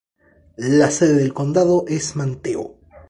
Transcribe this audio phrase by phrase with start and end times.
[0.57, 2.79] La sede del condado es Manteo.